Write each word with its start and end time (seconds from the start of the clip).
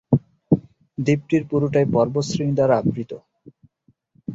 দ্বীপটির 0.97 1.43
পুরোটাই 1.49 1.87
পর্বত 1.93 2.25
শ্রেণী 2.29 2.53
দ্বারা 2.57 2.75
আবৃত। 2.77 3.11